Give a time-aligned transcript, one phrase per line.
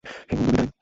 [0.03, 0.71] হে বন্ধু, বিদায়।